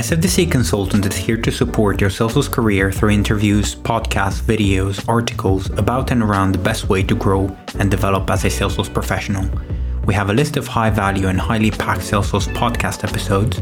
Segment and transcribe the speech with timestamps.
[0.00, 6.10] SFDC Consultant is here to support your Salesforce career through interviews, podcasts, videos, articles about
[6.10, 9.44] and around the best way to grow and develop as a Salesforce professional.
[10.06, 13.58] We have a list of high value and highly packed Salesforce podcast episodes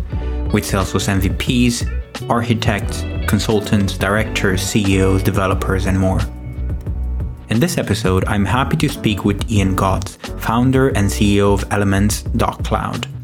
[0.53, 6.20] with Salesforce MVPs, architects, consultants, directors, CEOs, developers, and more.
[7.48, 13.18] In this episode, I'm happy to speak with Ian Gotts, founder and CEO of Elements.cloud.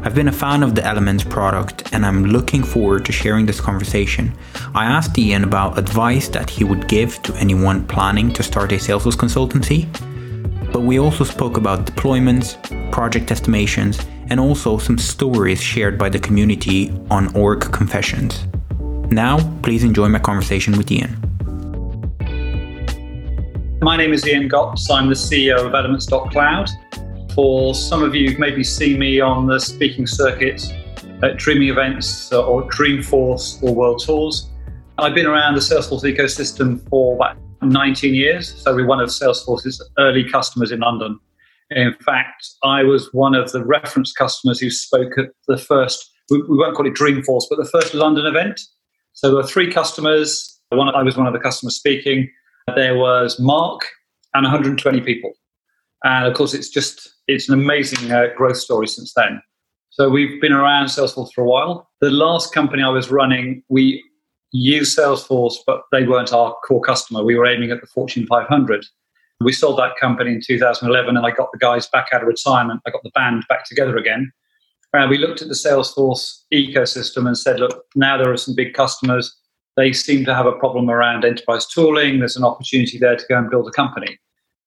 [0.00, 3.60] I've been a fan of the Elements product and I'm looking forward to sharing this
[3.60, 4.32] conversation.
[4.72, 8.76] I asked Ian about advice that he would give to anyone planning to start a
[8.76, 9.86] Salesforce consultancy,
[10.72, 12.56] but we also spoke about deployments,
[12.92, 13.98] project estimations,
[14.30, 18.46] and also some stories shared by the community on Org Confessions.
[19.10, 21.16] Now, please enjoy my conversation with Ian.
[23.82, 24.88] My name is Ian Gotts.
[24.90, 26.70] I'm the CEO of Elements.cloud.
[27.38, 30.60] For some of you, maybe seen me on the speaking circuit
[31.22, 34.50] at Dreamin' events uh, or Dreamforce or World Tours.
[34.98, 39.80] I've been around the Salesforce ecosystem for about 19 years, so we're one of Salesforce's
[40.00, 41.16] early customers in London.
[41.70, 46.42] In fact, I was one of the reference customers who spoke at the first, we
[46.48, 48.60] won't call it Dreamforce, but the first London event.
[49.12, 50.60] So there were three customers.
[50.70, 52.28] One, I was one of the customers speaking.
[52.74, 53.82] There was Mark
[54.34, 55.34] and 120 people.
[56.02, 59.40] And of course, it's just it's an amazing uh, growth story since then.
[59.90, 61.88] So we've been around Salesforce for a while.
[62.00, 64.02] The last company I was running, we
[64.52, 67.22] used Salesforce, but they weren't our core customer.
[67.22, 68.84] We were aiming at the Fortune 500.
[69.40, 72.80] We sold that company in 2011, and I got the guys back out of retirement.
[72.86, 74.32] I got the band back together again.
[74.94, 78.72] And we looked at the Salesforce ecosystem and said, look, now there are some big
[78.72, 79.36] customers.
[79.76, 82.18] They seem to have a problem around enterprise tooling.
[82.18, 84.18] There's an opportunity there to go and build a company.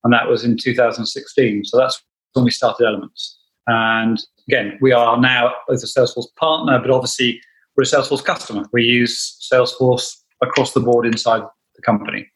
[0.04, 1.64] And that was in 2016.
[1.64, 2.00] So that's
[2.34, 3.38] when we started Elements.
[3.66, 7.40] And again, we are now both a Salesforce partner, but obviously
[7.76, 8.64] we're a Salesforce customer.
[8.72, 11.42] We use Salesforce across the board inside
[11.76, 12.28] the company.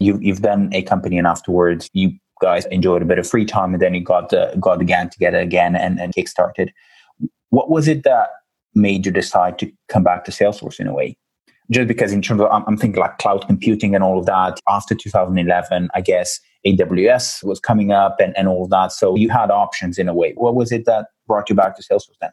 [0.00, 3.74] You've, you've done a company and afterwards you guys enjoyed a bit of free time
[3.74, 6.68] and then you got the, got the gang together again and, and kickstarted.
[7.50, 8.28] What was it that
[8.74, 11.16] made you decide to come back to Salesforce in a way?
[11.70, 14.94] Just because in terms of, I'm, thinking like cloud computing and all of that after
[14.94, 18.92] 2011, I guess AWS was coming up and, and all of that.
[18.92, 20.32] So you had options in a way.
[20.36, 22.30] What was it that brought you back to Salesforce then?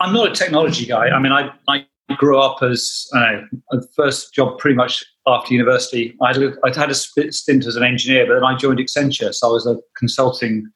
[0.00, 1.08] I'm not a technology guy.
[1.10, 1.84] I mean, I, I
[2.16, 6.16] grew up as a first job pretty much after university.
[6.22, 9.34] I'd, I'd had a stint as an engineer, but then I joined Accenture.
[9.34, 10.66] So I was a consulting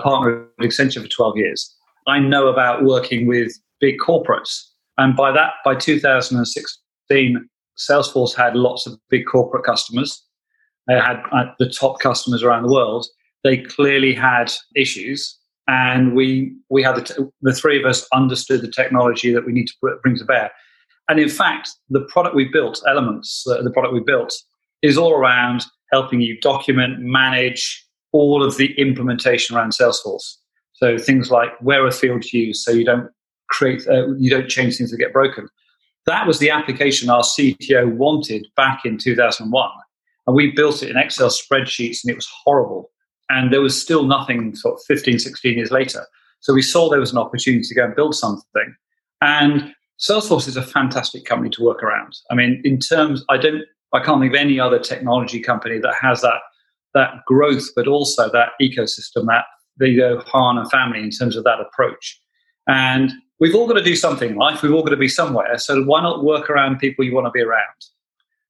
[0.00, 1.74] partner at Accenture for 12 years.
[2.06, 4.64] I know about working with big corporates.
[4.98, 5.74] And by that, by
[7.14, 10.22] 2016, Salesforce had lots of big corporate customers.
[10.86, 13.06] They had uh, the top customers around the world.
[13.42, 18.62] They clearly had issues, and we we had the, t- the three of us understood
[18.62, 20.50] the technology that we need to bring to bear.
[21.08, 24.32] And in fact, the product we built, Elements, uh, the product we built,
[24.82, 30.36] is all around helping you document, manage all of the implementation around Salesforce.
[30.72, 33.10] So things like where a field used, so you don't
[33.50, 35.48] create, uh, you don't change things that get broken.
[36.06, 39.70] That was the application our CTO wanted back in 2001.
[40.26, 42.90] And we built it in Excel spreadsheets and it was horrible.
[43.30, 46.06] And there was still nothing sort of 15, 16 years later.
[46.40, 48.74] So we saw there was an opportunity to go and build something.
[49.22, 52.16] And Salesforce is a fantastic company to work around.
[52.30, 55.94] I mean, in terms, I don't, I can't think of any other technology company that
[56.00, 56.40] has that
[56.94, 59.44] that growth, but also that ecosystem, that
[59.76, 62.20] the Ohana family in terms of that approach.
[62.68, 64.62] And we've all got to do something in life.
[64.62, 65.58] We've all got to be somewhere.
[65.58, 67.74] So why not work around people you want to be around?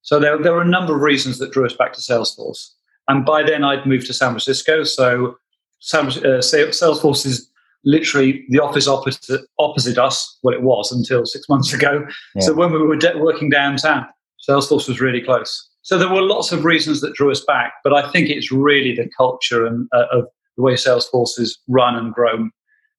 [0.01, 2.69] So there, there were a number of reasons that drew us back to Salesforce.
[3.07, 4.83] And by then, I'd moved to San Francisco.
[4.83, 5.37] So
[5.79, 7.49] San, uh, Salesforce is
[7.83, 12.05] literally the office opposite, opposite us, Well, it was until six months ago.
[12.35, 12.41] Yeah.
[12.41, 14.07] So when we were de- working downtown,
[14.47, 15.69] Salesforce was really close.
[15.83, 18.95] So there were lots of reasons that drew us back, but I think it's really
[18.95, 20.25] the culture and uh, of
[20.57, 22.51] the way Salesforce is run and grown,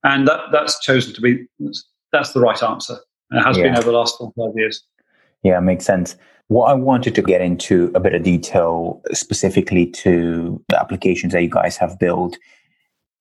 [0.06, 1.46] and that that's chosen to be
[2.12, 2.96] that's the right answer.
[3.30, 3.64] And it has yeah.
[3.64, 4.82] been over the last four five years.
[5.42, 6.16] Yeah, makes sense.
[6.48, 11.42] What I wanted to get into a bit of detail specifically to the applications that
[11.42, 12.38] you guys have built.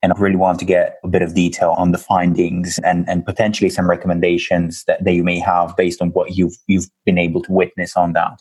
[0.04, 3.26] And I really want to get a bit of detail on the findings and, and
[3.26, 7.42] potentially some recommendations that, that you may have based on what you've you've been able
[7.42, 8.40] to witness on that.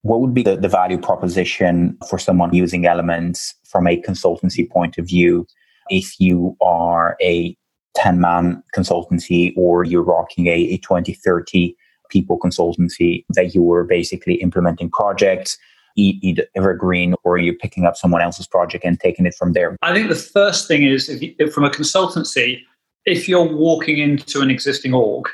[0.00, 4.96] What would be the, the value proposition for someone using elements from a consultancy point
[4.96, 5.46] of view
[5.90, 7.54] if you are a
[7.94, 11.76] 10 man consultancy or you're rocking a, a 20, 30
[12.10, 15.58] people consultancy that you were basically implementing projects
[15.96, 19.76] either evergreen or you're picking up someone else's project and taking it from there?
[19.82, 22.60] I think the first thing is if you, from a consultancy,
[23.04, 25.28] if you're walking into an existing org,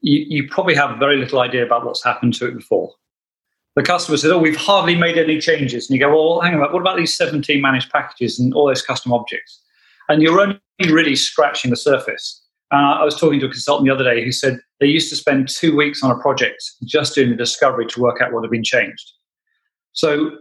[0.00, 2.92] you, you probably have very little idea about what's happened to it before.
[3.74, 5.88] The customer says, Oh, we've hardly made any changes.
[5.88, 8.82] And you go, Well, hang on, what about these 17 managed packages and all those
[8.82, 9.60] custom objects?
[10.08, 12.40] And you're only really scratching the surface.
[12.72, 15.16] Uh, I was talking to a consultant the other day who said they used to
[15.16, 18.50] spend two weeks on a project just doing the discovery to work out what had
[18.50, 19.12] been changed.
[19.92, 20.38] So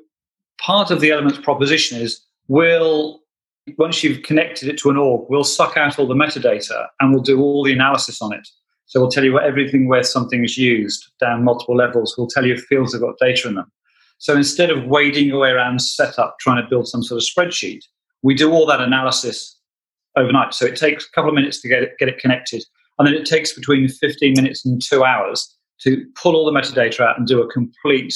[0.60, 3.20] part of the elements proposition is we'll
[3.78, 7.22] once you've connected it to an org, we'll suck out all the metadata and we'll
[7.22, 8.48] do all the analysis on it.
[8.86, 12.16] So we'll tell you everything where something is used down multiple levels.
[12.18, 13.72] We'll tell you if fields have got data in them.
[14.18, 17.82] So instead of wading your way around setup trying to build some sort of spreadsheet,
[18.24, 19.58] we do all that analysis
[20.16, 20.54] overnight.
[20.54, 22.64] So it takes a couple of minutes to get it, get it connected.
[23.00, 27.00] And then it takes between 15 minutes and two hours to pull all the metadata
[27.00, 28.14] out and do a complete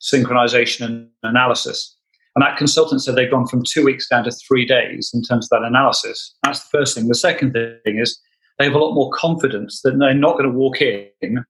[0.00, 1.96] synchronization and analysis.
[2.36, 5.46] And that consultant said they've gone from two weeks down to three days in terms
[5.46, 6.34] of that analysis.
[6.44, 7.08] That's the first thing.
[7.08, 8.20] The second thing is
[8.58, 11.44] they have a lot more confidence that they're not going to walk in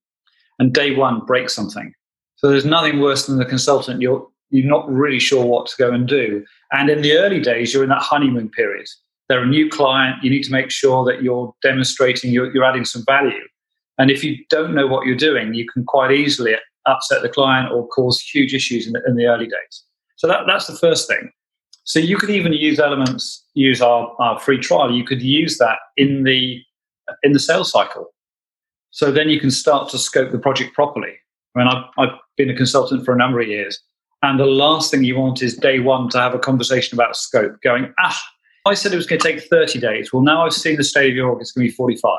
[0.59, 1.93] and day one break something.
[2.37, 4.01] So there's nothing worse than the consultant.
[4.01, 6.45] You're you're not really sure what to go and do.
[6.73, 8.87] And in the early days, you're in that honeymoon period.
[9.29, 10.23] They're a new client.
[10.23, 13.47] You need to make sure that you're demonstrating you're, you're adding some value.
[13.99, 16.55] And if you don't know what you're doing, you can quite easily
[16.87, 19.85] upset the client or cause huge issues in the, in the early days.
[20.17, 21.31] So that, that's the first thing.
[21.85, 24.93] So you could even use elements, use our, our free trial.
[24.93, 26.61] You could use that in the
[27.23, 28.07] in the sales cycle.
[28.91, 31.15] So then you can start to scope the project properly.
[31.55, 33.81] I mean, I've, I've been a consultant for a number of years,
[34.23, 37.61] and the last thing you want is day one to have a conversation about scope.
[37.63, 38.21] Going, ah,
[38.67, 40.13] I said it was going to take 30 days.
[40.13, 42.13] Well, now I've seen the state of your org, it's going to be 45.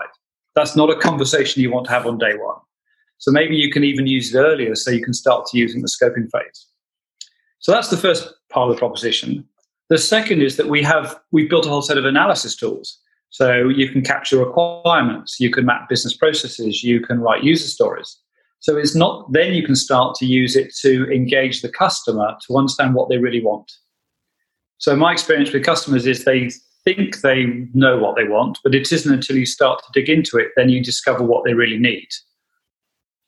[0.56, 2.58] That's not a conversation you want to have on day one.
[3.20, 5.76] So maybe you can even use it earlier so you can start to use it
[5.76, 6.68] in the scoping phase.
[7.60, 9.48] So that's the first part of the proposition.
[9.90, 12.98] The second is that we have we've built a whole set of analysis tools.
[13.30, 18.18] So you can capture requirements, you can map business processes, you can write user stories.
[18.62, 22.58] So it's not then you can start to use it to engage the customer to
[22.58, 23.72] understand what they really want.
[24.78, 26.50] So my experience with customers is they
[26.86, 30.38] think they know what they want, but it isn't until you start to dig into
[30.38, 32.08] it then you discover what they really need.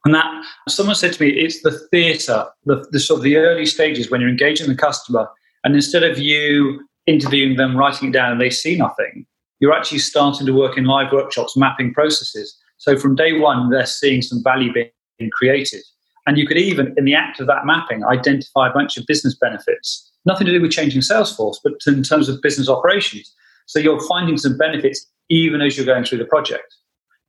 [0.05, 3.65] And that someone said to me, it's the theatre, the, the sort of the early
[3.65, 5.29] stages when you're engaging the customer,
[5.63, 9.25] and instead of you interviewing them, writing it down, and they see nothing,
[9.59, 12.57] you're actually starting to work in live workshops, mapping processes.
[12.77, 14.89] So from day one, they're seeing some value being
[15.31, 15.81] created.
[16.25, 19.35] And you could even, in the act of that mapping, identify a bunch of business
[19.35, 20.11] benefits.
[20.25, 23.33] Nothing to do with changing Salesforce, but in terms of business operations.
[23.65, 26.75] So you're finding some benefits even as you're going through the project.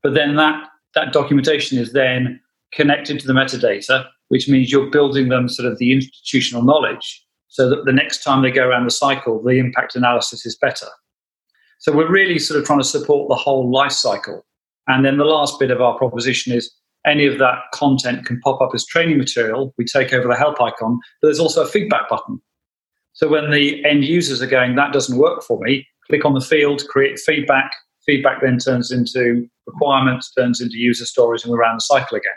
[0.02, 2.40] But then that, that documentation is then
[2.72, 7.68] connected to the metadata, which means you're building them sort of the institutional knowledge so
[7.70, 10.88] that the next time they go around the cycle, the impact analysis is better.
[11.78, 14.44] So we're really sort of trying to support the whole life cycle.
[14.86, 16.72] And then the last bit of our proposition is
[17.06, 19.74] any of that content can pop up as training material.
[19.76, 22.40] We take over the help icon, but there's also a feedback button.
[23.12, 26.40] So when the end users are going, that doesn't work for me, click on the
[26.40, 27.70] field, create feedback.
[28.06, 32.32] Feedback then turns into requirements, turns into user stories, and we're around the cycle again.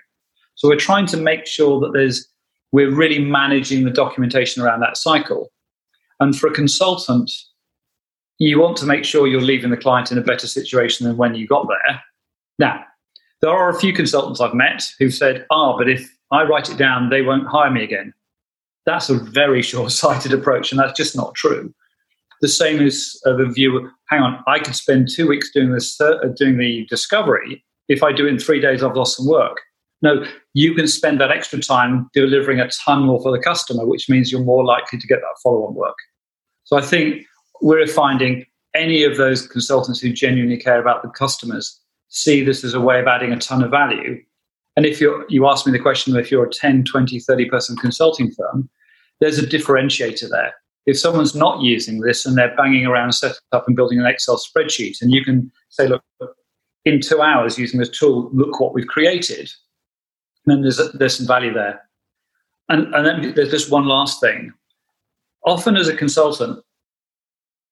[0.56, 2.28] So we're trying to make sure that there's
[2.72, 5.50] we're really managing the documentation around that cycle.
[6.20, 7.32] And for a consultant,
[8.40, 11.36] you want to make sure you're leaving the client in a better situation than when
[11.36, 12.02] you got there.
[12.60, 12.84] Now,
[13.42, 16.78] there are a few consultants I've met who've said, ah, but if I write it
[16.78, 18.14] down, they won't hire me again.
[18.86, 21.74] That's a very short sighted approach, and that's just not true.
[22.42, 26.00] The same as uh, the view hang on, I could spend two weeks doing this,
[26.00, 27.64] uh, doing the discovery.
[27.90, 29.58] If I do it in three days, I've lost some work.
[30.02, 30.24] No,
[30.54, 34.32] you can spend that extra time delivering a ton more for the customer, which means
[34.32, 35.96] you're more likely to get that follow on work.
[36.66, 37.26] So I think
[37.62, 38.46] we're finding
[38.76, 43.00] any of those consultants who genuinely care about the customers see this as a way
[43.00, 44.22] of adding a ton of value.
[44.76, 47.76] And if you you ask me the question if you're a 10, 20, 30 person
[47.78, 48.70] consulting firm,
[49.20, 50.54] there's a differentiator there.
[50.86, 54.38] If someone's not using this and they're banging around setting up and building an Excel
[54.38, 56.02] spreadsheet, and you can say, look,
[56.86, 59.52] in two hours using this tool, look what we've created,
[60.46, 61.82] then there's, there's some value there.
[62.70, 64.54] And, and then there's just one last thing.
[65.46, 66.64] Often, as a consultant,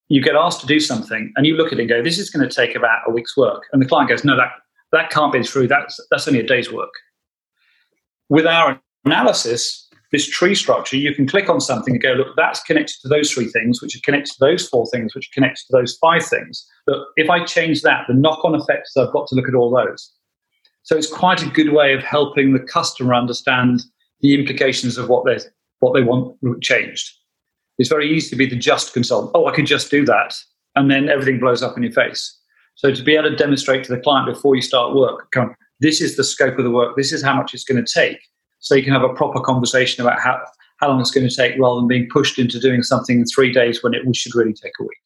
[0.09, 2.29] you get asked to do something and you look at it and go, this is
[2.29, 3.63] going to take about a week's work.
[3.71, 4.51] And the client goes, no, that,
[4.91, 5.67] that can't be true.
[5.67, 6.93] That's, that's only a day's work.
[8.29, 12.61] With our analysis, this tree structure, you can click on something and go, look, that's
[12.63, 15.65] connected to those three things, which are connected to those four things, which are connected
[15.67, 16.65] to those five things.
[16.85, 19.71] But if I change that, the knock on effects, I've got to look at all
[19.71, 20.11] those.
[20.83, 23.83] So it's quite a good way of helping the customer understand
[24.21, 25.37] the implications of what they
[25.79, 27.11] what they want changed.
[27.77, 29.31] It's very easy to be the just consultant.
[29.35, 30.33] Oh, I can just do that,
[30.75, 32.37] and then everything blows up in your face.
[32.75, 36.01] So to be able to demonstrate to the client before you start work, come, this
[36.01, 38.19] is the scope of the work, this is how much it's going to take.
[38.59, 40.39] So you can have a proper conversation about how,
[40.77, 43.51] how long it's going to take rather than being pushed into doing something in three
[43.51, 44.97] days when it should really take a week.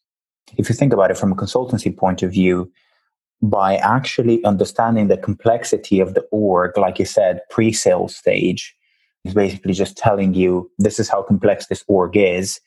[0.57, 2.71] If you think about it from a consultancy point of view,
[3.41, 8.75] by actually understanding the complexity of the org, like you said, pre sale stage,
[9.29, 12.59] is basically just telling you this is how complex this org is.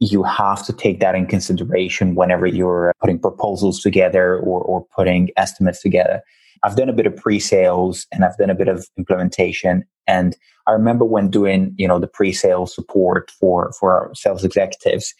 [0.00, 5.30] You have to take that in consideration whenever you're putting proposals together or, or putting
[5.36, 6.22] estimates together.
[6.64, 9.84] I've done a bit of pre-sales and I've done a bit of implementation.
[10.06, 15.14] And I remember when doing, you know, the pre-sale support for, for our sales executives,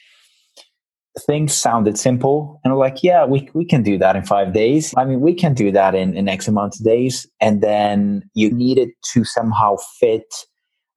[1.26, 4.94] things sounded simple and like, yeah, we, we can do that in five days.
[4.96, 7.26] I mean, we can do that in, in X amount of days.
[7.40, 10.32] And then you needed to somehow fit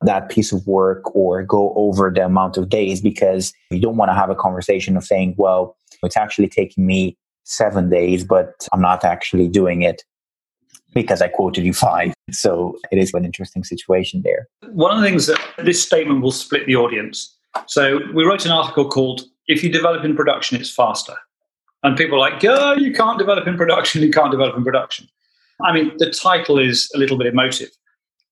[0.05, 4.09] that piece of work or go over the amount of days because you don't want
[4.09, 8.81] to have a conversation of saying, well, it's actually taking me seven days, but I'm
[8.81, 10.03] not actually doing it
[10.93, 12.13] because I quoted you five.
[12.31, 14.47] So it is an interesting situation there.
[14.71, 17.35] One of the things that this statement will split the audience.
[17.67, 21.15] So we wrote an article called If You Develop in Production, It's Faster.
[21.83, 25.07] And people are like, oh, you can't develop in production, you can't develop in production.
[25.63, 27.69] I mean, the title is a little bit emotive.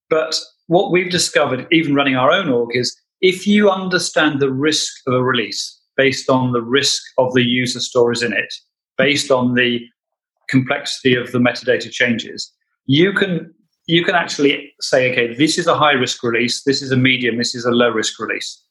[0.10, 0.36] But
[0.67, 5.13] what we've discovered, even running our own org, is if you understand the risk of
[5.13, 8.53] a release based on the risk of the user stories in it,
[8.98, 9.79] based on the
[10.50, 12.51] complexity of the metadata changes,
[12.86, 13.53] you can
[13.88, 17.38] you can actually say, okay, this is a high risk release, this is a medium,
[17.38, 18.62] this is a low risk release.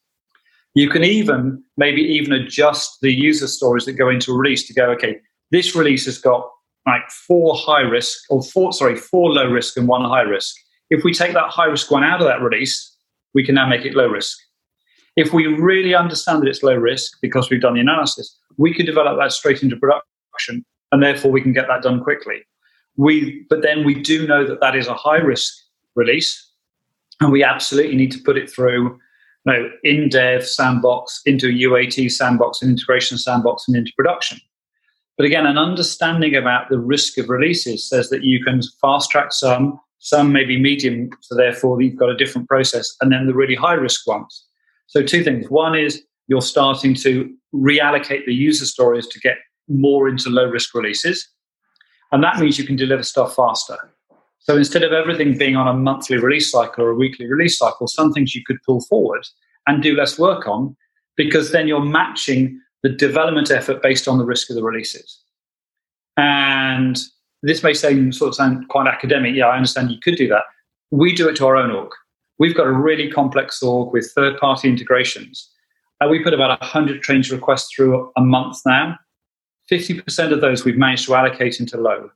[0.75, 4.75] You can even maybe even adjust the user stories that go into a release to
[4.75, 5.17] go, okay,
[5.51, 6.49] this release has got
[6.87, 10.57] like four high risk or four sorry four low risk and one high risk.
[10.93, 12.95] If we take that high risk one out of that release,
[13.33, 14.39] we can now make it low risk.
[15.17, 18.85] If we really understand that it's low risk because we've done the analysis, we can
[18.85, 22.43] develop that straight into production and therefore we can get that done quickly.
[22.97, 25.55] We, but then we do know that that is a high risk
[25.95, 26.47] release,
[27.21, 28.99] and we absolutely need to put it through,
[29.47, 34.39] you know, in dev sandbox, into a UAT sandbox, an integration sandbox, and into production.
[35.17, 39.33] But again, an understanding about the risk of releases says that you can fast track
[39.33, 43.35] some, some may be medium, so therefore you've got a different process, and then the
[43.35, 44.45] really high risk ones.
[44.89, 45.49] So, two things.
[45.49, 49.37] One is you're starting to reallocate the user stories to get
[49.69, 51.29] more into low risk releases.
[52.11, 53.77] And that means you can deliver stuff faster.
[54.41, 57.87] So instead of everything being on a monthly release cycle or a weekly release cycle,
[57.87, 59.25] some things you could pull forward
[59.67, 60.77] and do less work on
[61.17, 65.23] because then you're matching the development effort based on the risk of the releases.
[66.17, 67.01] And
[67.43, 69.35] this may seem sort of sound quite academic.
[69.35, 70.45] Yeah, I understand you could do that.
[70.91, 71.91] We do it to our own org.
[72.39, 75.49] We've got a really complex org with third party integrations.
[76.01, 78.99] And we put about 100 change requests through a month now.
[79.71, 82.11] 50% of those we've managed to allocate into low.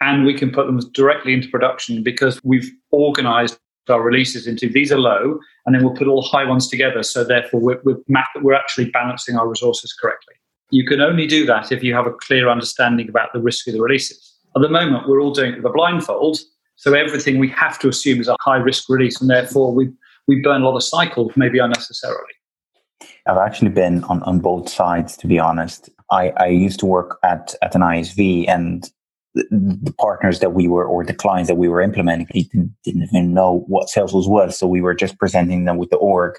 [0.00, 4.90] And we can put them directly into production because we've organized our releases into these
[4.90, 7.02] are low, and then we'll put all high ones together.
[7.02, 10.34] So therefore, we're, we're, we're actually balancing our resources correctly.
[10.70, 13.74] You can only do that if you have a clear understanding about the risk of
[13.74, 14.34] the releases.
[14.56, 16.38] At the moment, we're all doing it with a blindfold.
[16.76, 19.90] So everything we have to assume is a high risk release, and therefore we,
[20.26, 22.32] we burn a lot of cycles, maybe unnecessarily.
[23.26, 25.90] I've actually been on, on both sides, to be honest.
[26.10, 28.88] I, I used to work at, at an ISV and
[29.34, 33.34] the, partners that we were, or the clients that we were implementing, didn't, didn't even
[33.34, 34.58] know what Salesforce was.
[34.58, 36.36] So we were just presenting them with the org.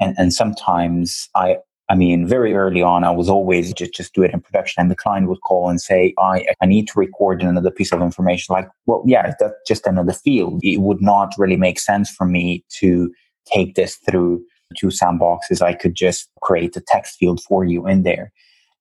[0.00, 1.58] And, and sometimes I,
[1.90, 4.80] I mean, very early on, I was always just, just do it in production.
[4.80, 8.00] And the client would call and say, I, I need to record another piece of
[8.00, 8.54] information.
[8.54, 10.60] Like, well, yeah, that's just another field.
[10.62, 13.12] It would not really make sense for me to
[13.52, 14.42] take this through
[14.78, 15.60] two sandboxes.
[15.60, 18.32] I could just create a text field for you in there.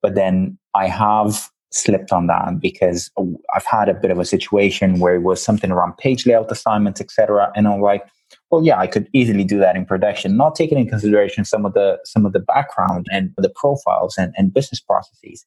[0.02, 3.12] But then I have slipped on that because
[3.54, 7.02] I've had a bit of a situation where it was something around page layout assignments,
[7.02, 7.52] etc.
[7.56, 8.06] And I'm like,
[8.54, 11.74] well, yeah, I could easily do that in production, not taking in consideration some of
[11.74, 15.44] the some of the background and the profiles and, and business processes.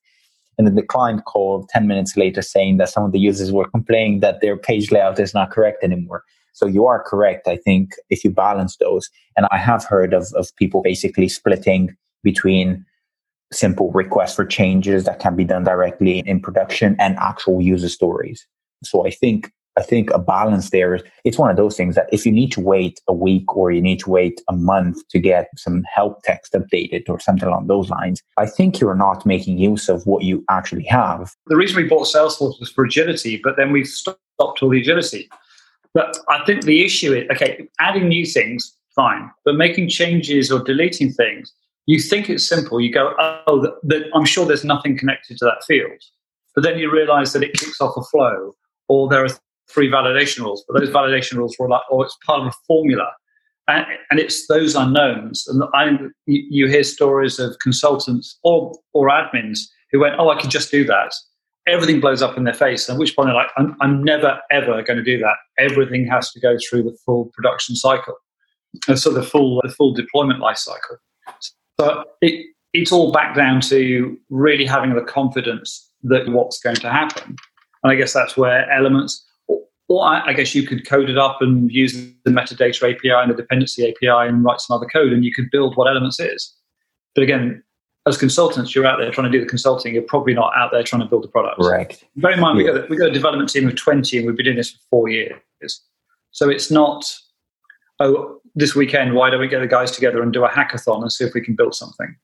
[0.58, 3.68] And then the client called 10 minutes later saying that some of the users were
[3.68, 6.24] complaining that their page layout is not correct anymore.
[6.52, 7.46] So you are correct.
[7.46, 11.94] I think if you balance those, and I have heard of, of people basically splitting
[12.24, 12.84] between
[13.52, 18.44] simple requests for changes that can be done directly in production and actual user stories.
[18.82, 22.24] So I think I think a balance there it's one of those things that if
[22.24, 25.48] you need to wait a week or you need to wait a month to get
[25.56, 29.88] some help text updated or something along those lines, I think you're not making use
[29.88, 31.32] of what you actually have.
[31.46, 35.28] The reason we bought Salesforce was for agility, but then we've stopped all the agility.
[35.94, 40.62] But I think the issue is okay, adding new things, fine, but making changes or
[40.62, 41.52] deleting things,
[41.86, 42.80] you think it's simple.
[42.80, 46.00] You go, oh, the, the, I'm sure there's nothing connected to that field.
[46.54, 48.54] But then you realize that it kicks off a flow
[48.88, 49.28] or there are
[49.68, 53.10] three validation rules, but those validation rules were like, or it's part of a formula.
[53.68, 55.44] And, and it's those unknowns.
[55.48, 59.58] And I, you hear stories of consultants or, or admins
[59.90, 61.12] who went, oh, I could just do that.
[61.66, 62.88] Everything blows up in their face.
[62.88, 65.34] At which point they're like, I'm, I'm never, ever going to do that.
[65.58, 68.14] Everything has to go through the full production cycle.
[68.86, 70.98] And so the full, the full deployment life cycle.
[71.80, 76.90] So it, it's all back down to really having the confidence that what's going to
[76.90, 77.34] happen.
[77.82, 79.25] And I guess that's where elements,
[79.88, 81.92] or I, I, guess you could code it up and use
[82.24, 85.50] the metadata API and the dependency API and write some other code, and you could
[85.50, 86.54] build what Elements is.
[87.14, 87.62] But again,
[88.06, 89.94] as consultants, you're out there trying to do the consulting.
[89.94, 91.60] You're probably not out there trying to build the product.
[91.60, 92.02] Right.
[92.16, 92.72] Bear in mind, yeah.
[92.72, 94.78] we got we got a development team of 20, and we've been doing this for
[94.90, 95.40] four years.
[96.30, 97.04] So it's not,
[98.00, 101.10] oh, this weekend, why don't we get the guys together and do a hackathon and
[101.10, 102.14] see if we can build something?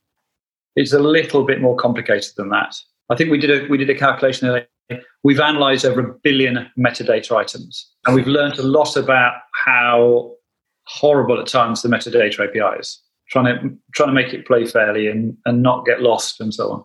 [0.76, 2.74] It's a little bit more complicated than that.
[3.10, 4.48] I think we did a we did a calculation
[5.24, 9.34] We've analyzed over a billion metadata items, and we've learned a lot about
[9.64, 10.32] how
[10.86, 13.00] horrible at times the metadata API is.
[13.30, 16.70] Trying to trying to make it play fairly and, and not get lost and so
[16.70, 16.84] on.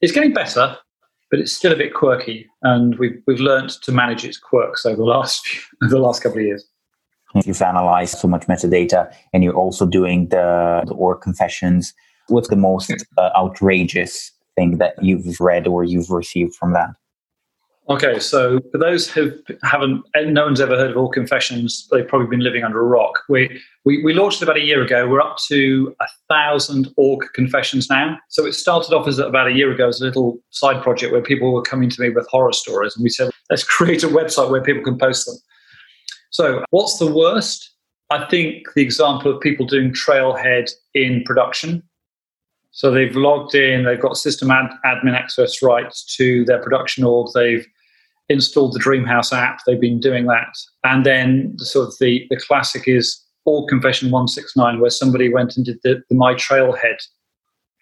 [0.00, 0.76] It's getting better,
[1.30, 4.96] but it's still a bit quirky, and we've we've learned to manage its quirks over
[4.96, 6.64] the last few, the last couple of years.
[7.46, 11.94] You've analyzed so much metadata, and you're also doing the, the org confessions.
[12.28, 16.90] What's the most uh, outrageous thing that you've read or you've received from that?
[17.88, 19.32] Okay, so for those who
[19.64, 21.88] haven't, no one's ever heard of Org Confessions.
[21.90, 23.18] They've probably been living under a rock.
[23.28, 25.08] We we, we launched about a year ago.
[25.08, 28.18] We're up to a thousand org confessions now.
[28.28, 31.22] So it started off as about a year ago as a little side project where
[31.22, 34.50] people were coming to me with horror stories, and we said let's create a website
[34.50, 35.36] where people can post them.
[36.30, 37.68] So what's the worst?
[38.10, 41.82] I think the example of people doing Trailhead in production.
[42.72, 47.28] So they've logged in, they've got system ad, admin access rights to their production org,
[47.34, 47.66] they've
[48.28, 50.54] installed the Dreamhouse app, they've been doing that.
[50.82, 55.56] And then the sort of the, the classic is Org Confession 169, where somebody went
[55.56, 56.96] and did the, the My Trailhead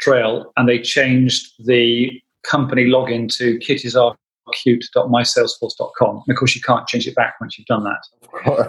[0.01, 2.11] trail and they changed the
[2.43, 6.23] company login to kittysarcute.mysalesforce.com.
[6.27, 8.03] And of course, you can't change it back once you've done that.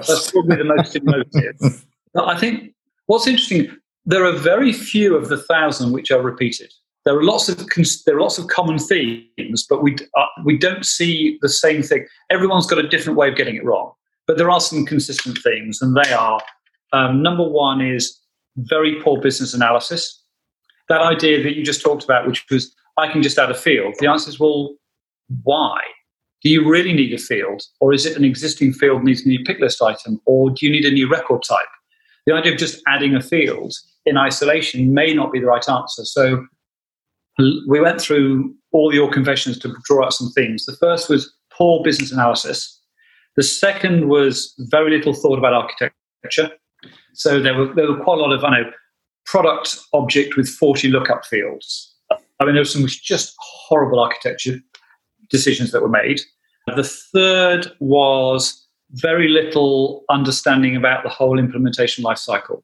[0.05, 1.85] That's probably the most emotive.
[2.15, 3.73] I think what's interesting,
[4.05, 6.73] there are very few of the thousand which are repeated.
[7.05, 7.57] There are lots of
[8.05, 12.05] there are lots of common themes, but we uh, we don't see the same thing.
[12.29, 13.91] Everyone's got a different way of getting it wrong,
[14.27, 16.39] but there are some consistent themes, and they are
[16.93, 18.19] um, number one is
[18.57, 20.23] very poor business analysis.
[20.89, 23.95] That idea that you just talked about, which was I can just add a field.
[23.99, 24.75] The answer is well,
[25.43, 25.79] why?
[26.43, 29.43] Do you really need a field, or is it an existing field needs a new
[29.43, 31.67] pick list item, or do you need a new record type?
[32.27, 33.73] The idea of just adding a field
[34.05, 36.05] in isolation may not be the right answer.
[36.05, 36.45] So
[37.67, 40.65] we went through all your confessions to draw out some themes.
[40.65, 42.79] The first was poor business analysis.
[43.35, 46.51] The second was very little thought about architecture.
[47.13, 48.71] So there were there were quite a lot of I know
[49.25, 51.93] product object with 40 lookup fields.
[52.39, 54.59] I mean, there were some just horrible architecture
[55.29, 56.21] decisions that were made.
[56.75, 62.61] The third was very little understanding about the whole implementation lifecycle.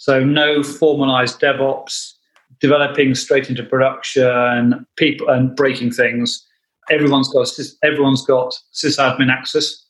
[0.00, 2.14] So no formalized DevOps,
[2.58, 6.42] developing straight into production, people and breaking things.
[6.90, 7.46] Everyone's got
[7.84, 9.84] everyone's got sysadmin access.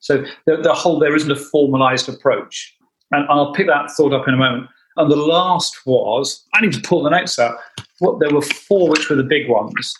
[0.00, 2.74] So the, the whole there isn't a formalized approach,
[3.10, 4.68] and I'll pick that thought up in a moment.
[4.96, 7.58] And the last was I need to pull the notes out.
[7.98, 9.94] What there were four, which were the big ones.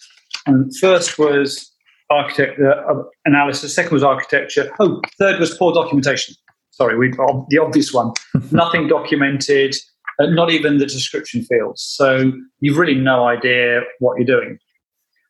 [0.46, 1.70] And first was
[2.08, 3.74] architect uh, analysis.
[3.74, 4.72] Second was architecture.
[4.80, 6.34] Oh, third was poor documentation
[6.72, 8.12] sorry, we the obvious one.
[8.50, 9.76] Nothing documented,
[10.18, 11.82] uh, not even the description fields.
[11.82, 14.58] So you've really no idea what you're doing.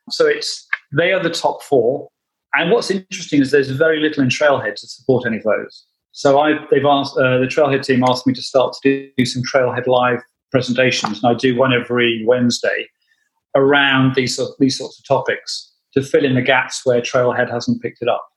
[0.09, 2.09] So it's they are the top four.
[2.55, 5.85] And what's interesting is there's very little in Trailhead to support any of those.
[6.11, 9.41] So I, they've asked uh, the Trailhead team asked me to start to do some
[9.51, 10.19] Trailhead live
[10.51, 12.87] presentations, and I do one every Wednesday
[13.55, 18.01] around these these sorts of topics to fill in the gaps where Trailhead hasn't picked
[18.01, 18.27] it up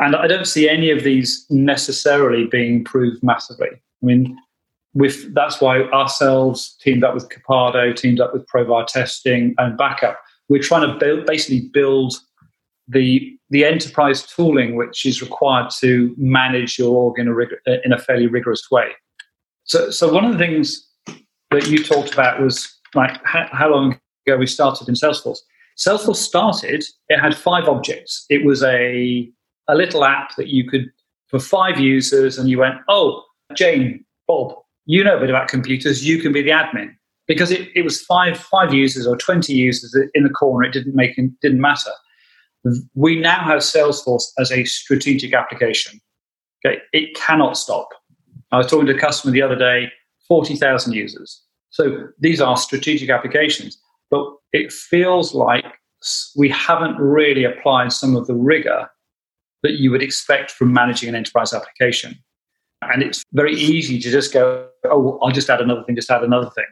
[0.00, 3.68] and I don't see any of these necessarily being improved massively.
[3.68, 4.38] I mean,
[4.94, 10.18] with that's why ourselves teamed up with Copado, teamed up with Provar Testing and Backup.
[10.48, 12.14] We're trying to build, basically build
[12.88, 17.92] the the enterprise tooling which is required to manage your org in a rig- in
[17.92, 18.88] a fairly rigorous way.
[19.64, 20.88] So, so one of the things
[21.50, 25.38] that you talked about was like how, how long ago we started in Salesforce.
[25.76, 28.24] Salesforce started; it had five objects.
[28.30, 29.30] It was a
[29.68, 30.90] a little app that you could
[31.28, 33.22] for five users, and you went, "Oh,
[33.54, 36.06] Jane, Bob, you know a bit about computers.
[36.06, 36.94] You can be the admin."
[37.26, 40.66] Because it, it was five five users or twenty users in the corner.
[40.68, 41.90] It didn't make it didn't matter.
[42.94, 46.00] We now have Salesforce as a strategic application.
[46.64, 47.88] Okay, it cannot stop.
[48.50, 49.90] I was talking to a customer the other day,
[50.28, 51.42] 40,000 users.
[51.70, 53.78] So these are strategic applications,
[54.10, 55.64] but it feels like
[56.36, 58.88] we haven't really applied some of the rigor
[59.66, 62.14] that you would expect from managing an enterprise application.
[62.82, 66.22] And it's very easy to just go, oh, I'll just add another thing, just add
[66.22, 66.70] another thing,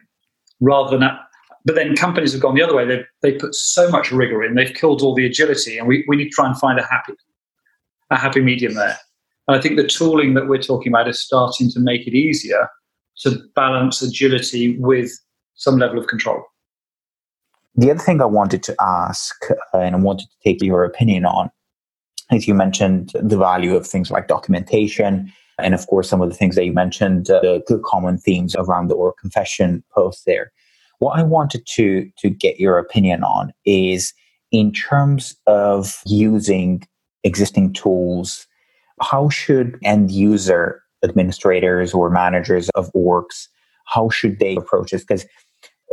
[0.61, 1.19] rather than that.
[1.65, 2.85] But then companies have gone the other way.
[2.85, 6.15] They've, they put so much rigor in, they've killed all the agility, and we, we
[6.15, 7.13] need to try and find a happy,
[8.11, 8.97] a happy medium there.
[9.47, 12.69] And I think the tooling that we're talking about is starting to make it easier
[13.21, 15.11] to balance agility with
[15.55, 16.43] some level of control.
[17.75, 21.25] The other thing I wanted to ask, uh, and I wanted to take your opinion
[21.25, 21.49] on,
[22.31, 26.35] is you mentioned the value of things like documentation, and of course, some of the
[26.35, 30.51] things that you mentioned, uh, the common themes around the Org Confession post there.
[30.99, 34.13] What I wanted to to get your opinion on is
[34.51, 36.87] in terms of using
[37.23, 38.47] existing tools,
[39.01, 43.47] how should end user administrators or managers of orgs,
[43.85, 45.03] how should they approach this?
[45.03, 45.25] Because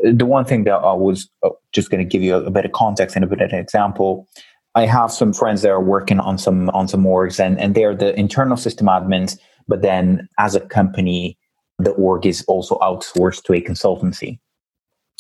[0.03, 2.64] the one thing that I was uh, just going to give you a, a bit
[2.64, 4.29] of context and a bit of an example.
[4.74, 7.94] I have some friends that are working on some on some orgs and, and they're
[7.94, 11.38] the internal system admins, but then as a company,
[11.78, 14.38] the org is also outsourced to a consultancy.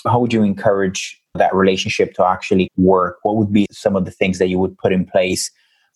[0.06, 3.18] How would you encourage that relationship to actually work?
[3.22, 5.50] What would be some of the things that you would put in place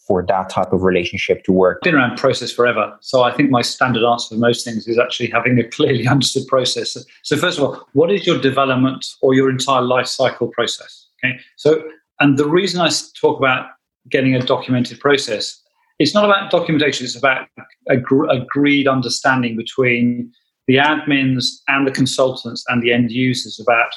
[0.07, 1.83] for that type of relationship to work?
[1.83, 2.97] Been around process forever.
[3.01, 6.47] So I think my standard answer for most things is actually having a clearly understood
[6.47, 6.97] process.
[7.23, 11.07] So first of all, what is your development or your entire life cycle process?
[11.25, 11.41] Okay.
[11.57, 11.83] So
[12.21, 13.67] and the reason I talk about
[14.09, 15.61] getting a documented process,
[15.99, 17.49] it's not about documentation, it's about
[17.89, 20.33] agreed understanding between
[20.67, 23.91] the admins and the consultants and the end users about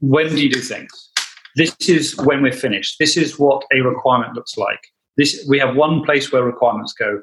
[0.00, 1.10] when do you do things?
[1.56, 2.96] This is when we're finished.
[2.98, 4.80] This is what a requirement looks like.
[5.16, 7.20] This we have one place where requirements go.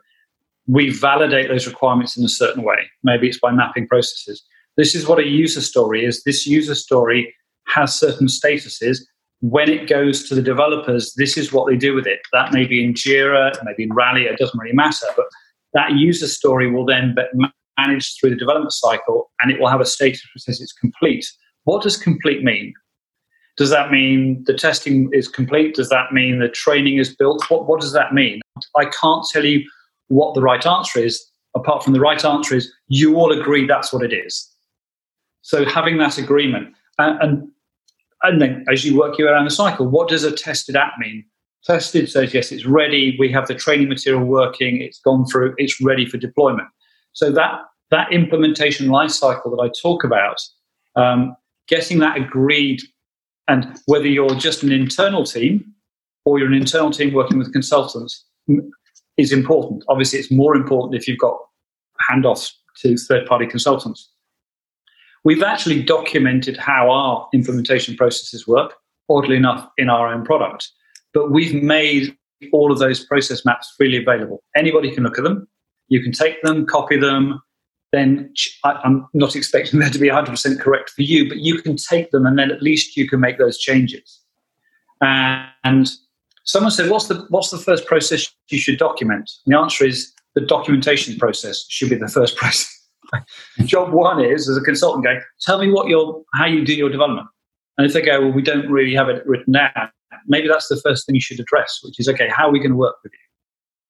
[0.68, 2.90] We validate those requirements in a certain way.
[3.04, 4.42] Maybe it's by mapping processes.
[4.78, 6.24] This is what a user story is.
[6.24, 7.36] This user story
[7.68, 9.00] has certain statuses.
[9.42, 12.20] When it goes to the developers, this is what they do with it.
[12.32, 15.08] That may be in Jira, maybe in Rally, it doesn't really matter.
[15.18, 15.26] But
[15.74, 17.46] that user story will then be
[17.78, 21.26] managed through the development cycle and it will have a status that says it's complete.
[21.64, 22.74] What does complete mean?
[23.58, 25.76] Does that mean the testing is complete?
[25.76, 27.44] Does that mean the training is built?
[27.50, 28.42] What, what does that mean?
[28.78, 29.64] I can't tell you
[30.08, 31.24] what the right answer is,
[31.56, 34.50] apart from the right answer is you all agree that's what it is.
[35.42, 37.51] So having that agreement, and, and,
[38.24, 40.94] and then as you work your way around the cycle, what does a tested app
[41.00, 41.26] mean?
[41.64, 43.16] Tested says, yes, it's ready.
[43.20, 44.82] We have the training material working.
[44.82, 45.54] It's gone through.
[45.58, 46.68] It's ready for deployment.
[47.14, 50.38] So that that implementation life cycle that I talk about,
[50.96, 51.36] um,
[51.68, 52.82] getting that agreed
[53.48, 55.74] and whether you're just an internal team
[56.26, 58.26] or you're an internal team working with consultants
[59.18, 59.84] is important.
[59.90, 61.38] Obviously, it's more important if you've got
[62.10, 64.11] handoffs to third party consultants.
[65.24, 68.74] We've actually documented how our implementation processes work,
[69.10, 70.70] oddly enough, in our own product.
[71.14, 72.16] But we've made
[72.52, 74.44] all of those process maps freely available.
[74.56, 75.48] Anybody can look at them.
[75.90, 77.42] You can take them, copy them,
[77.92, 82.12] then I'm not expecting that to be 100% correct for you, but you can take
[82.12, 84.20] them and then at least you can make those changes.
[85.02, 85.90] And
[86.44, 89.30] someone said, what's the, what's the first process you should document?
[89.46, 92.78] And the answer is the documentation process should be the first process.
[93.66, 96.90] Job one is, as a consultant, going, tell me what your, how you do your
[96.90, 97.28] development.
[97.78, 99.92] And if they go, well, we don't really have it written down,
[100.28, 102.72] maybe that's the first thing you should address, which is, okay, how are we going
[102.72, 103.20] to work with you?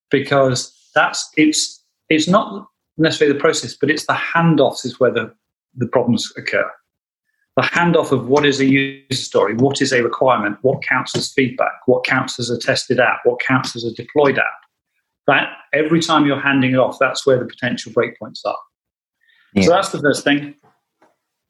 [0.09, 5.33] Because that's, it's, it's not necessarily the process, but it's the handoffs is where the,
[5.75, 6.69] the problems occur.
[7.57, 11.31] The handoff of what is a user story, what is a requirement, what counts as
[11.31, 14.45] feedback, what counts as a tested app, what counts as a deployed app.
[15.27, 18.57] That every time you're handing it off, that's where the potential breakpoints are.
[19.53, 19.63] Yeah.
[19.63, 20.55] So that's the first thing.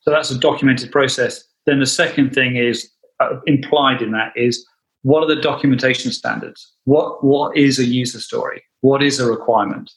[0.02, 1.44] So that's a documented process.
[1.66, 4.66] Then the second thing is uh, implied in that is
[5.04, 6.72] what are the documentation standards?
[6.86, 8.64] What what is a user story?
[8.82, 9.92] What is a requirement?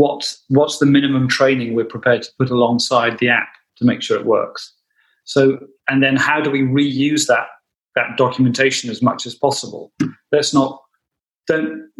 [0.00, 4.18] what's what's the minimum training we're prepared to put alongside the app to make sure
[4.18, 4.72] it works
[5.24, 7.48] so and then how do we reuse that
[7.96, 9.92] that documentation as much as possible
[10.32, 10.80] let's not
[11.46, 11.90] don't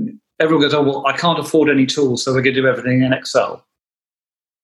[0.41, 3.03] everyone goes oh well i can't afford any tools so we're going to do everything
[3.03, 3.67] in excel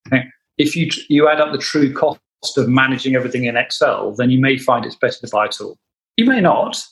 [0.07, 0.23] okay.
[0.57, 2.19] If you you add up the true cost
[2.57, 5.77] of managing everything in excel then you may find it's better to buy a tool.
[6.17, 6.83] You may not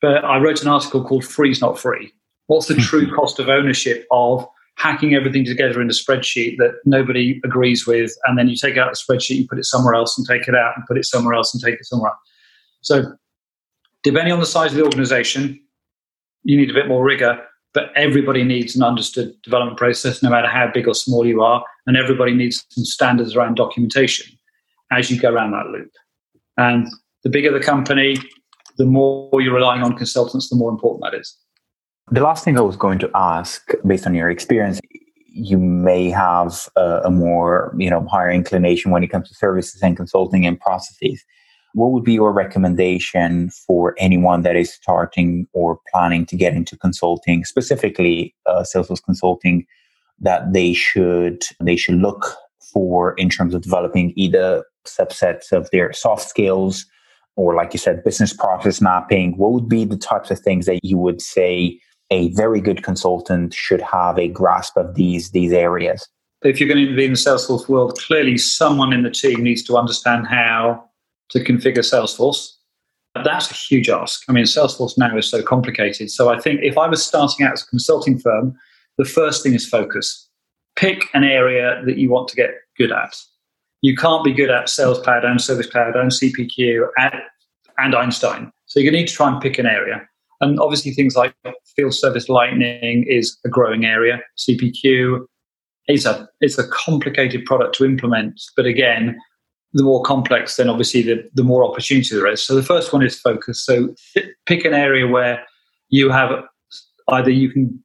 [0.00, 2.12] but i wrote an article called free is not free.
[2.46, 3.14] What's the true hmm.
[3.14, 4.46] cost of ownership of
[4.78, 8.90] hacking everything together in a spreadsheet that nobody agrees with, and then you take out
[8.92, 11.34] the spreadsheet, you put it somewhere else, and take it out, and put it somewhere
[11.34, 12.18] else, and take it somewhere else.
[12.80, 13.12] So,
[14.04, 15.60] depending on the size of the organization,
[16.44, 20.48] you need a bit more rigor, but everybody needs an understood development process, no matter
[20.48, 21.64] how big or small you are.
[21.86, 24.36] And everybody needs some standards around documentation
[24.90, 25.90] as you go around that loop.
[26.56, 26.88] And
[27.22, 28.16] the bigger the company,
[28.78, 31.36] the more you're relying on consultants, the more important that is.
[32.10, 34.80] The last thing I was going to ask, based on your experience,
[35.26, 39.82] you may have a, a, more, you know, higher inclination when it comes to services
[39.82, 41.22] and consulting and processes.
[41.74, 46.76] What would be your recommendation for anyone that is starting or planning to get into
[46.76, 49.66] consulting, specifically uh, Salesforce consulting,
[50.20, 52.34] that they should they should look
[52.72, 56.86] for in terms of developing either subsets of their soft skills
[57.36, 59.36] or, like you said, business process mapping?
[59.36, 61.78] What would be the types of things that you would say
[62.10, 66.08] a very good consultant should have a grasp of these these areas?
[66.42, 69.62] If you're going to be in the Salesforce world, clearly someone in the team needs
[69.64, 70.87] to understand how
[71.30, 72.52] to configure Salesforce.
[73.24, 74.22] That's a huge ask.
[74.28, 76.10] I mean, Salesforce now is so complicated.
[76.10, 78.56] So I think if I was starting out as a consulting firm,
[78.96, 80.28] the first thing is focus.
[80.76, 83.16] Pick an area that you want to get good at.
[83.82, 87.14] You can't be good at Sales Cloud and Service Cloud and CPQ and,
[87.78, 88.52] and Einstein.
[88.66, 90.06] So you need to try and pick an area.
[90.40, 91.34] And obviously, things like
[91.74, 94.20] field service lightning is a growing area.
[94.36, 95.26] CPQ
[95.88, 99.18] is a it's a complicated product to implement, but again,
[99.72, 102.42] the more complex, then obviously the, the more opportunity there is.
[102.42, 103.64] So the first one is focus.
[103.64, 103.94] So
[104.46, 105.44] pick an area where
[105.90, 106.30] you have
[107.10, 107.82] either you can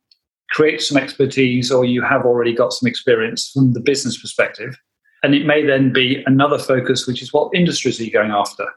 [0.52, 4.78] create some expertise or you have already got some experience from the business perspective.
[5.24, 8.68] And it may then be another focus, which is what industries are you going after?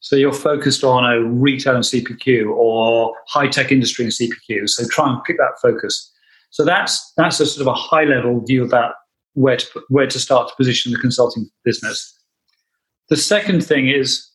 [0.00, 4.68] So you're focused on a retail and CPQ or high tech industry and CPQ.
[4.68, 6.12] So try and pick that focus.
[6.50, 8.94] So that's that's a sort of a high level view about
[9.32, 12.12] where to where to start to position the consulting business.
[13.08, 14.28] The second thing is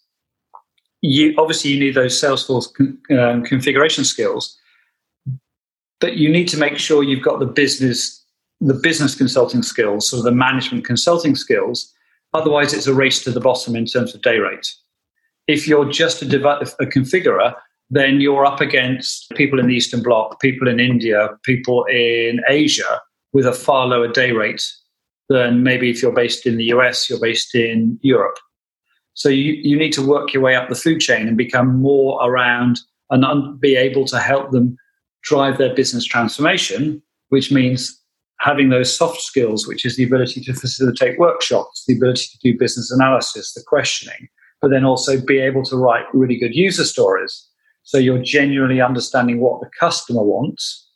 [1.01, 2.67] you obviously you need those Salesforce
[3.17, 4.57] um, configuration skills,
[5.99, 8.21] but you need to make sure you've got the business
[8.61, 11.91] the business consulting skills, so the management consulting skills.
[12.33, 14.73] Otherwise, it's a race to the bottom in terms of day rate.
[15.47, 17.55] If you're just a, dev- a configurer,
[17.89, 23.01] then you're up against people in the Eastern Bloc, people in India, people in Asia
[23.33, 24.63] with a far lower day rate
[25.27, 28.37] than maybe if you're based in the US, you're based in Europe.
[29.13, 32.19] So you, you need to work your way up the food chain and become more
[32.25, 34.77] around and un- be able to help them
[35.23, 37.99] drive their business transformation, which means
[38.39, 42.57] having those soft skills, which is the ability to facilitate workshops, the ability to do
[42.57, 44.27] business analysis, the questioning,
[44.61, 47.47] but then also be able to write really good user stories.
[47.83, 50.87] So you're genuinely understanding what the customer wants.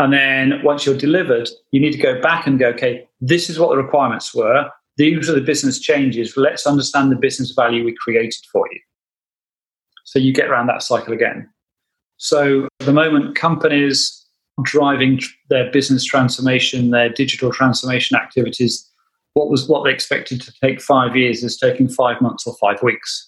[0.00, 3.58] And then once you're delivered, you need to go back and go, okay, this is
[3.58, 4.70] what the requirements were.
[5.00, 6.36] These are the business changes.
[6.36, 8.78] Let's understand the business value we created for you.
[10.04, 11.48] So you get around that cycle again.
[12.18, 14.26] So at the moment, companies
[14.62, 18.86] driving their business transformation, their digital transformation activities,
[19.32, 22.82] what was what they expected to take five years is taking five months or five
[22.82, 23.26] weeks.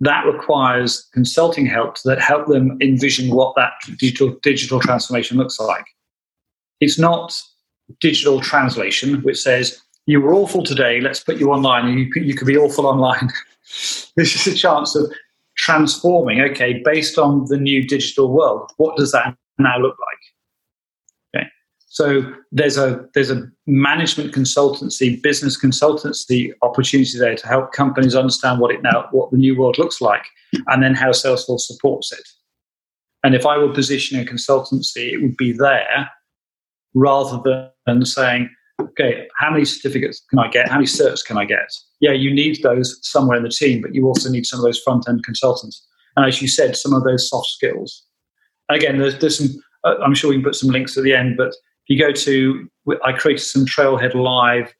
[0.00, 5.84] That requires consulting help that help them envision what that digital digital transformation looks like.
[6.80, 7.38] It's not
[8.00, 11.00] digital translation, which says you were awful today.
[11.00, 13.30] Let's put you online, you could, you could be awful online.
[14.16, 15.10] this is a chance of
[15.56, 16.40] transforming.
[16.40, 21.42] Okay, based on the new digital world, what does that now look like?
[21.42, 21.48] Okay.
[21.88, 28.60] So there's a there's a management consultancy, business consultancy opportunity there to help companies understand
[28.60, 30.24] what it now what the new world looks like,
[30.68, 32.28] and then how Salesforce supports it.
[33.22, 36.10] And if I were positioning a consultancy, it would be there
[36.92, 40.68] rather than saying, okay, how many certificates can I get?
[40.68, 41.70] How many certs can I get?
[42.00, 44.80] Yeah, you need those somewhere in the team, but you also need some of those
[44.80, 45.86] front end consultants.
[46.16, 48.04] And as you said, some of those soft skills
[48.68, 49.48] again, there's, there's some,
[49.84, 52.12] uh, I'm sure we can put some links at the end, but if you go
[52.12, 52.68] to,
[53.04, 54.74] I created some Trailhead Live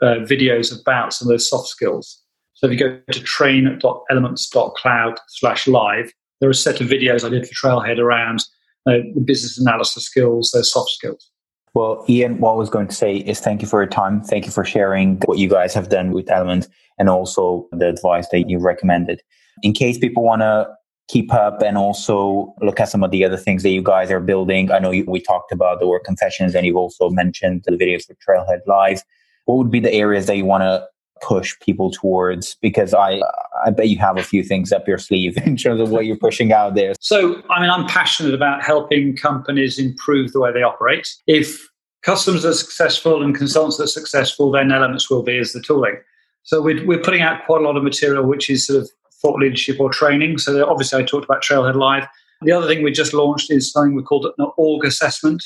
[0.00, 2.22] uh, videos about some of those soft skills.
[2.54, 7.28] So if you go to train.elements.cloud slash live, there are a set of videos I
[7.28, 8.40] did for Trailhead around
[8.86, 11.30] uh, the business analysis skills, those soft skills.
[11.78, 14.20] Well, Ian, what I was going to say is thank you for your time.
[14.20, 16.66] Thank you for sharing what you guys have done with Element
[16.98, 19.22] and also the advice that you recommended.
[19.62, 20.68] In case people want to
[21.06, 24.18] keep up and also look at some of the other things that you guys are
[24.18, 24.72] building.
[24.72, 28.06] I know you, we talked about the org confessions and you've also mentioned the videos
[28.06, 29.04] for Trailhead Live.
[29.44, 30.84] What would be the areas that you want to
[31.20, 32.56] push people towards?
[32.60, 33.20] Because I,
[33.64, 36.16] I bet you have a few things up your sleeve in terms of what you're
[36.16, 36.94] pushing out there.
[37.00, 41.08] So, I mean, I'm passionate about helping companies improve the way they operate.
[41.26, 41.68] If
[42.02, 45.96] customers are successful and consultants are successful, then elements will be as the tooling.
[46.42, 49.38] So we're, we're putting out quite a lot of material which is sort of thought
[49.38, 50.38] leadership or training.
[50.38, 52.06] So obviously, I talked about Trailhead Live.
[52.42, 55.44] The other thing we just launched is something we called an org assessment.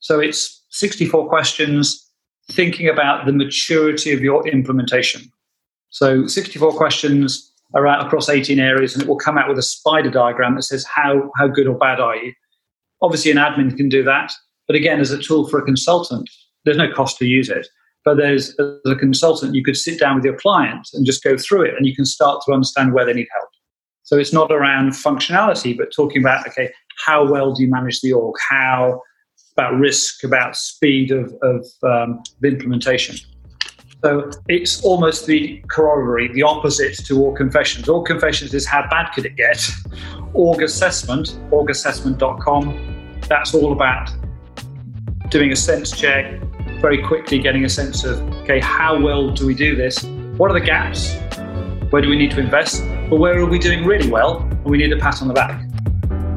[0.00, 2.03] So it's 64 questions
[2.50, 5.22] thinking about the maturity of your implementation.
[5.90, 9.62] So 64 questions are out across 18 areas and it will come out with a
[9.62, 12.32] spider diagram that says how, how good or bad are you.
[13.00, 14.32] Obviously, an admin can do that.
[14.66, 16.28] But again, as a tool for a consultant,
[16.64, 17.66] there's no cost to use it.
[18.04, 21.36] But there's, as a consultant, you could sit down with your client and just go
[21.36, 23.48] through it and you can start to understand where they need help.
[24.02, 26.70] So it's not around functionality, but talking about, okay,
[27.04, 28.36] how well do you manage the org?
[28.48, 29.00] How
[29.56, 33.16] about risk, about speed of, of, um, of implementation?
[34.04, 37.88] So it's almost the corollary, the opposite to Org Confessions.
[37.88, 39.66] Org Confessions is how bad could it get?
[40.34, 44.10] Org Assessment, orgassessment.com, that's all about
[45.30, 46.38] doing a sense check,
[46.80, 50.04] very quickly getting a sense of, okay, how well do we do this?
[50.36, 51.14] What are the gaps?
[51.90, 52.84] Where do we need to invest?
[53.08, 54.40] But where are we doing really well?
[54.40, 55.62] And we need a pat on the back.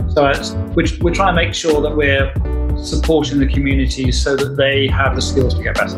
[0.10, 0.32] So
[0.74, 2.34] we're, we're trying to make sure that we're
[2.84, 5.98] supporting the community so that they have the skills to get better.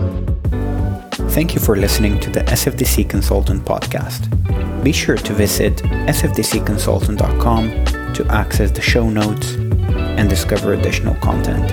[1.29, 4.83] Thank you for listening to the SFDC Consultant podcast.
[4.83, 11.71] Be sure to visit sfdcconsultant.com to access the show notes and discover additional content.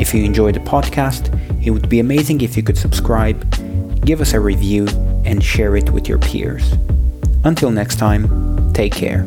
[0.00, 1.32] If you enjoyed the podcast,
[1.64, 4.86] it would be amazing if you could subscribe, give us a review,
[5.24, 6.72] and share it with your peers.
[7.44, 9.26] Until next time, take care.